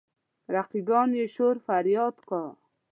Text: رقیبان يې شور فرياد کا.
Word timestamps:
رقیبان 0.55 1.09
يې 1.19 1.25
شور 1.33 1.55
فرياد 1.65 2.15
کا. 2.29 2.43